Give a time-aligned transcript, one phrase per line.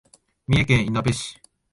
[0.47, 1.39] 三重県いなべ市